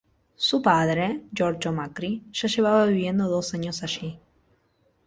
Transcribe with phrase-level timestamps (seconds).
[0.47, 4.19] Su padre, Giorgio Macri, ya llevaba viviendo dos años allí.